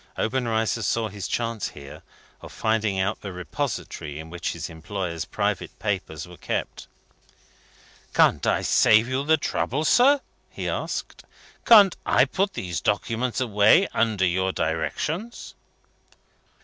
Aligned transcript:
Obenreizer 0.17 0.81
saw 0.81 1.09
his 1.09 1.27
chance, 1.27 1.69
here, 1.69 2.01
of 2.41 2.51
finding 2.51 2.99
out 2.99 3.21
the 3.21 3.31
repository 3.31 4.17
in 4.17 4.31
which 4.31 4.53
his 4.53 4.67
employer's 4.67 5.25
private 5.25 5.77
papers 5.77 6.27
were 6.27 6.37
kept. 6.37 6.87
"Can't 8.15 8.47
I 8.47 8.63
save 8.63 9.07
you 9.07 9.23
the 9.23 9.37
trouble, 9.37 9.85
sir?" 9.85 10.19
he 10.49 10.67
asked. 10.67 11.23
"Can't 11.67 11.95
I 12.03 12.25
put 12.25 12.53
those 12.53 12.81
documents 12.81 13.39
away 13.39 13.87
under 13.93 14.25
your 14.25 14.51
directions?" 14.51 15.53